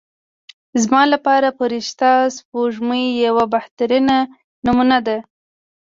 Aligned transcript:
زما 0.83 1.01
لپاره 1.13 1.55
فرشته 1.59 2.09
سپوږمۍ 2.37 3.05
یوه 3.25 3.45
بهترینه 3.53 4.17
نمونه 4.65 4.97
ده. 5.05 5.17